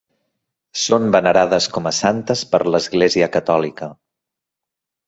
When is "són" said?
0.83-1.05